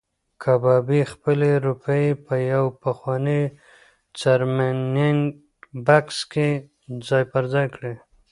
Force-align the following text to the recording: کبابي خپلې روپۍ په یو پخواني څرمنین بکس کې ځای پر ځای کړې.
کبابي 0.43 1.01
خپلې 1.11 1.51
روپۍ 1.67 2.05
په 2.25 2.35
یو 2.51 2.63
پخواني 2.83 3.41
څرمنین 4.19 5.17
بکس 5.85 6.17
کې 6.31 6.47
ځای 7.07 7.23
پر 7.31 7.43
ځای 7.53 7.67
کړې. 7.75 7.93